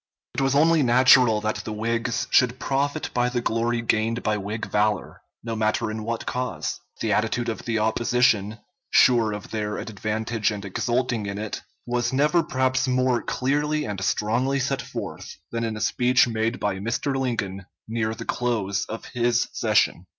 It 0.33 0.41
was 0.41 0.55
only 0.55 0.81
natural 0.81 1.41
that 1.41 1.57
the 1.57 1.71
Whigs 1.71 2.25
should 2.31 2.57
profit 2.59 3.11
by 3.13 3.29
the 3.29 3.39
glory 3.39 3.83
gained 3.83 4.23
by 4.23 4.35
Whig 4.35 4.65
valor, 4.71 5.21
no 5.43 5.55
matter 5.55 5.91
in 5.91 6.03
what 6.03 6.25
cause. 6.25 6.79
The 7.01 7.13
attitude 7.13 7.49
of 7.49 7.65
the 7.65 7.77
opposition 7.77 8.57
sure 8.89 9.31
of 9.31 9.51
their 9.51 9.77
advantage 9.77 10.49
and 10.49 10.65
exulting 10.65 11.27
in 11.27 11.37
it 11.37 11.61
was 11.85 12.11
never 12.11 12.41
perhaps 12.41 12.87
more 12.87 13.21
clearly 13.21 13.85
and 13.85 14.03
strongly 14.03 14.59
set 14.59 14.81
forth 14.81 15.37
than 15.51 15.63
in 15.63 15.77
a 15.77 15.81
speech 15.81 16.27
made 16.27 16.59
by 16.59 16.79
Mr. 16.79 17.15
Lincoln 17.15 17.67
near 17.87 18.15
the 18.15 18.25
close 18.25 18.85
of 18.85 19.05
this 19.13 19.49
session. 19.53 20.07